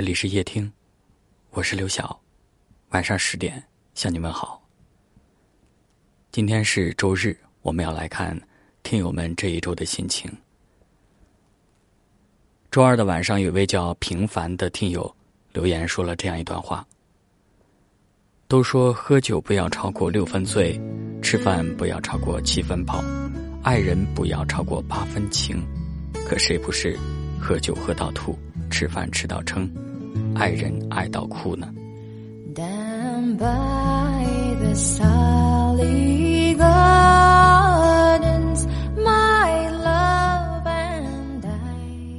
[0.00, 0.72] 这里是夜听，
[1.50, 2.18] 我是刘晓，
[2.88, 3.62] 晚上十点
[3.94, 4.66] 向你问好。
[6.32, 8.34] 今天是周日，我们要来看
[8.82, 10.32] 听友们这一周的心情。
[12.70, 15.14] 周二的晚上，有位叫平凡的听友
[15.52, 16.82] 留言说了这样一段话：
[18.48, 20.80] 都说喝酒不要超过六分醉，
[21.20, 23.04] 吃饭不要超过七分饱，
[23.62, 25.62] 爱人不要超过八分情，
[26.26, 26.98] 可谁不是
[27.38, 28.38] 喝酒喝到吐，
[28.70, 29.70] 吃饭吃到撑，
[30.34, 31.68] 爱人爱到哭呢？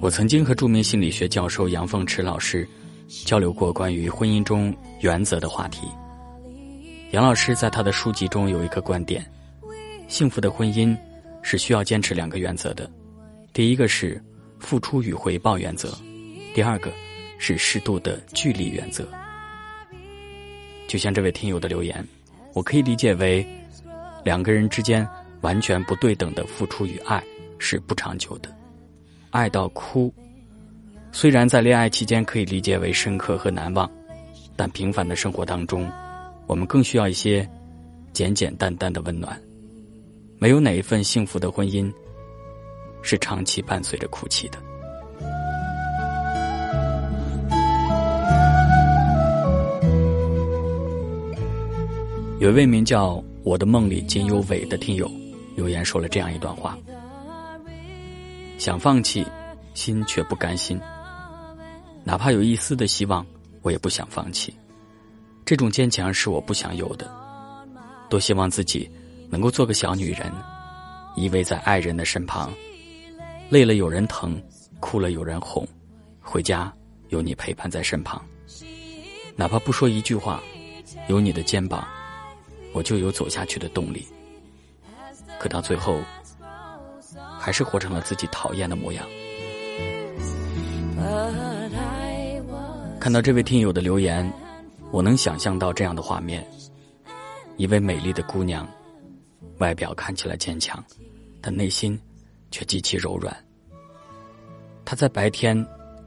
[0.00, 2.68] 我曾经和著名心理学教授杨凤池老师
[3.08, 5.88] 交流过关于婚姻中原则的话题。
[7.10, 9.24] 杨老师在他的书籍中有一个观点：
[10.06, 10.96] 幸福的婚姻
[11.42, 12.88] 是需要坚持两个原则的，
[13.52, 14.22] 第一个是
[14.60, 15.92] 付出与回报原则，
[16.54, 16.90] 第二个
[17.38, 19.06] 是适度的距离原则。
[20.86, 22.06] 就像这位听友的留言，
[22.54, 23.46] 我可以理解为
[24.24, 25.06] 两个人之间
[25.40, 27.22] 完全不对等的付出与爱
[27.58, 28.54] 是不长久的。
[29.30, 30.12] 爱到哭，
[31.12, 33.90] 虽然在恋爱期间可以理解为深刻和难忘，
[34.54, 35.90] 但平凡的生活当中，
[36.46, 37.46] 我们更需要一些
[38.12, 39.38] 简简单单的温暖。
[40.38, 41.92] 没有哪一份幸福的婚姻
[43.02, 44.58] 是长期伴随着哭泣的。
[52.38, 55.10] 有一位名叫“我的梦里仅有伟”的听友
[55.54, 56.76] 留言说了这样一段话。
[58.58, 59.26] 想放弃，
[59.72, 60.78] 心却不甘心。
[62.04, 63.26] 哪怕有一丝的希望，
[63.62, 64.54] 我也不想放弃。
[65.46, 67.10] 这种坚强是我不想有的。
[68.10, 68.88] 多希望自己
[69.30, 70.30] 能够做个小女人，
[71.16, 72.52] 依偎在爱人的身旁，
[73.48, 74.38] 累了有人疼，
[74.78, 75.66] 哭了有人哄，
[76.20, 76.70] 回家
[77.08, 78.22] 有你陪伴在身旁。
[79.36, 80.42] 哪怕不说一句话，
[81.08, 81.86] 有你的肩膀，
[82.76, 84.06] 我就有走下去的动力。
[85.40, 85.98] 可到最后。
[87.38, 89.06] 还是活成了自己讨厌的模样。
[92.98, 94.30] 看到这位听友的留言，
[94.90, 96.44] 我能想象到这样的画面：
[97.56, 98.68] 一位美丽的姑娘，
[99.58, 100.84] 外表看起来坚强，
[101.40, 101.98] 但内心
[102.50, 103.34] 却极其柔软。
[104.84, 105.56] 她在白天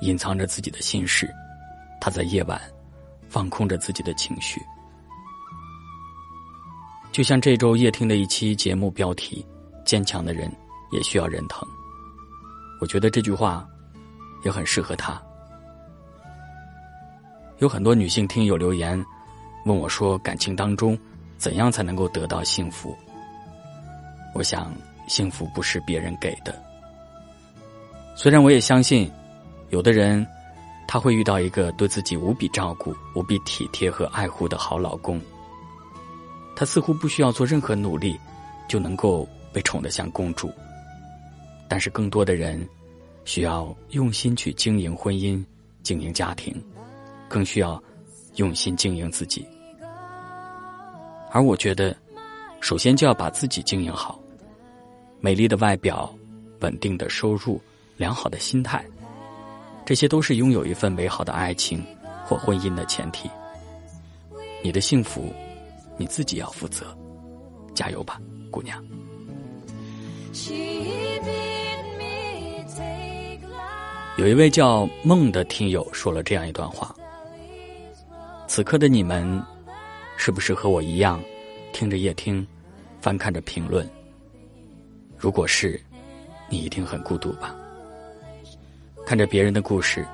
[0.00, 1.28] 隐藏着自己的心事，
[2.00, 2.60] 她在夜晚
[3.28, 4.62] 放空着自己的情绪。
[7.14, 9.46] 就像这周夜听的一期节目标题
[9.86, 10.52] ：“坚强的人。”
[10.90, 11.66] 也需要人疼。
[12.80, 13.66] 我觉得这句话
[14.44, 15.20] 也很适合他。
[17.58, 19.04] 有很多女性听友留言
[19.64, 20.96] 问我说：“感情当中
[21.36, 22.96] 怎样才能够得到幸福？”
[24.34, 24.72] 我想，
[25.08, 26.54] 幸福不是别人给的。
[28.14, 29.10] 虽然我也相信，
[29.70, 30.24] 有的人
[30.86, 35.20] 他会遇到一个对自己无比照顾、无比体贴和爱护的好老公，
[36.56, 38.18] 他似乎不需要做任何努力，
[38.68, 40.50] 就能够被宠得像公主。
[41.68, 42.66] 但是，更多的人
[43.24, 45.44] 需要用心去经营婚姻、
[45.82, 46.54] 经营家庭，
[47.28, 47.82] 更需要
[48.36, 49.46] 用心经营自己。
[51.30, 51.96] 而我觉得，
[52.60, 54.20] 首先就要把自己经营好。
[55.20, 56.14] 美丽的外表、
[56.60, 57.60] 稳定的收入、
[57.96, 58.84] 良好的心态，
[59.84, 61.84] 这些都是拥有一份美好的爱情
[62.24, 63.28] 或婚姻的前提。
[64.62, 65.32] 你的幸福，
[65.96, 66.96] 你自己要负责。
[67.74, 68.82] 加油吧，姑娘！
[74.16, 76.94] 有一位叫梦的听友说了这样一段话：
[78.46, 79.42] 此刻的你们，
[80.16, 81.20] 是不是和我一样，
[81.72, 82.46] 听着夜听，
[83.00, 83.88] 翻看着评论？
[85.18, 85.80] 如果是，
[86.48, 87.56] 你一定很孤独吧？
[89.04, 90.06] 看着别人的故事，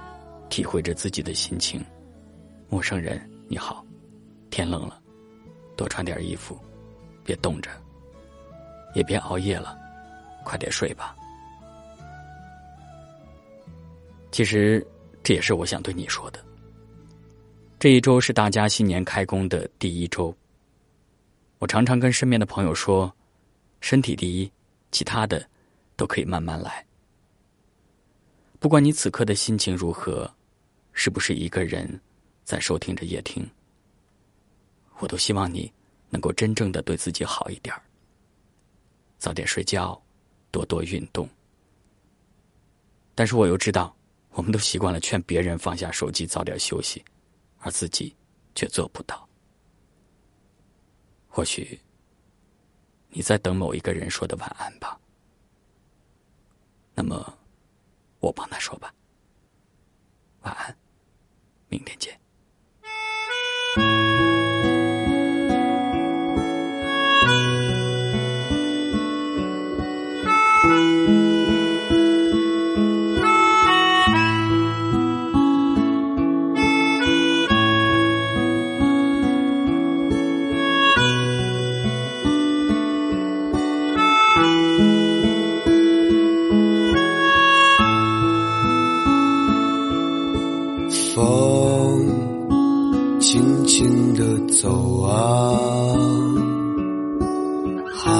[0.48, 1.84] 体会着自己的心情。
[2.70, 3.84] 陌生人你好，
[4.48, 4.98] 天冷了，
[5.80, 6.60] 多穿点衣服，
[7.24, 7.70] 别冻着，
[8.94, 9.78] 也别熬夜了，
[10.44, 11.16] 快点睡吧。
[14.30, 14.86] 其实，
[15.22, 16.44] 这也是我想对你说的。
[17.78, 20.36] 这一周是大家新年开工的第一周。
[21.60, 23.10] 我常常跟身边的朋友说
[23.80, 24.52] ：“身体第一，
[24.92, 25.42] 其他的
[25.96, 26.84] 都可以慢慢来。”
[28.60, 30.30] 不管你此刻的心情如何，
[30.92, 31.98] 是不是一个人
[32.44, 33.48] 在收听着夜听，
[35.00, 35.72] 我都希望你
[36.08, 37.74] 能够真正的对自己好一点
[39.18, 40.00] 早点睡觉，
[40.50, 41.28] 多多运动。
[43.14, 43.94] 但是我又知道。
[44.32, 47.04] 我们都习惯了劝别人放下手机早点休息，
[47.58, 48.14] 而自己
[48.54, 49.28] 却做不到。
[51.28, 51.78] 或许
[53.08, 54.96] 你在等某一个人说的晚安吧。
[56.94, 57.36] 那么，
[58.20, 58.56] 我帮他
[91.80, 95.96] 风轻轻地走啊，
[97.90, 98.12] 海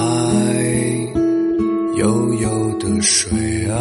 [1.95, 2.49] 悠悠
[2.79, 3.29] 的水
[3.69, 3.77] 啊，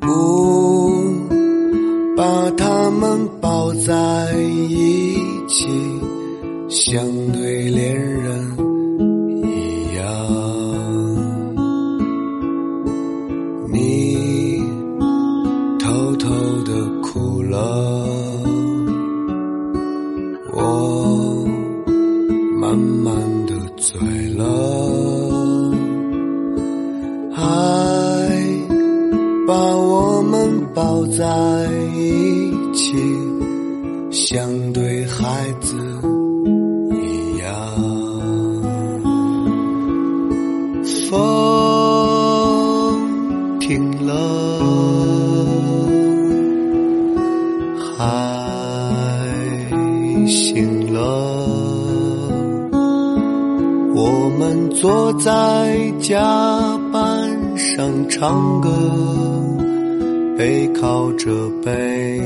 [0.00, 0.08] 不
[2.16, 4.32] 把它们抱在
[4.70, 5.14] 一
[5.46, 5.68] 起，
[6.70, 8.56] 像对恋人
[34.30, 35.74] 像对孩子
[36.92, 37.48] 一样。
[41.08, 41.18] 风
[43.58, 44.12] 停了。
[47.96, 48.04] 海
[50.26, 51.00] 醒了，
[53.94, 57.00] 我们坐在甲板
[57.56, 58.68] 上唱歌，
[60.36, 61.30] 背靠着
[61.64, 62.20] 背，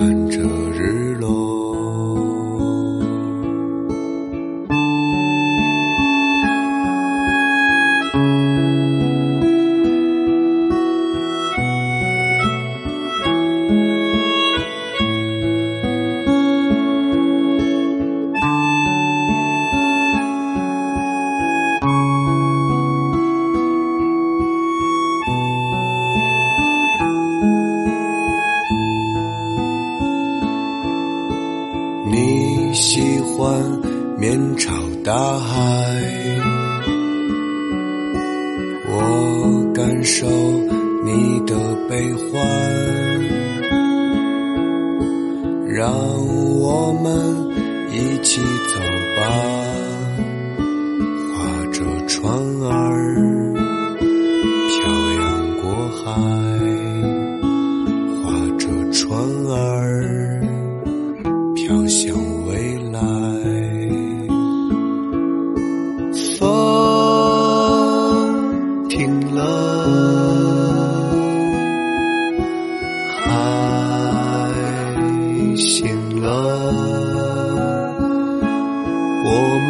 [0.00, 0.40] 看着
[0.72, 1.39] 日落。
[35.10, 35.58] 大海，
[38.86, 40.24] 我感受
[41.04, 41.56] 你的
[41.88, 42.40] 悲欢，
[45.66, 45.92] 让
[46.60, 47.10] 我们
[47.90, 48.78] 一起走
[49.20, 49.26] 吧，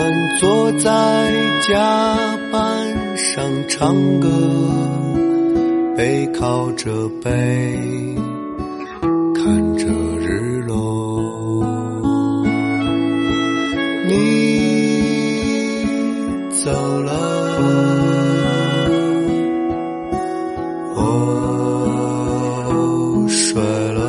[0.01, 1.31] 我们坐在
[1.69, 1.77] 甲
[2.51, 2.59] 板
[3.19, 4.31] 上唱歌，
[5.95, 7.31] 背靠着背，
[9.35, 9.85] 看着
[10.19, 11.23] 日落。
[14.09, 14.15] 你
[16.65, 16.71] 走
[17.03, 17.13] 了，
[20.97, 20.99] 我
[23.29, 23.63] 睡
[23.93, 24.01] 了，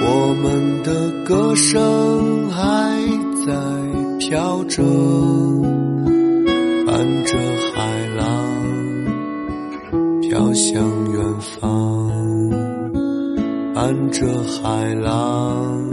[0.00, 3.01] 我们的歌声还
[4.32, 4.82] 飘着，
[6.86, 6.96] 伴
[7.26, 7.36] 着
[7.74, 8.24] 海浪
[10.22, 11.22] 飘向远
[11.60, 12.10] 方，
[13.74, 15.90] 伴着海浪。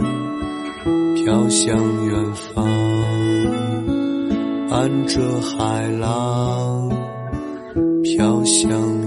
[1.16, 2.66] 飘向远方，
[4.70, 6.88] 伴着海浪，
[8.02, 8.99] 飘向。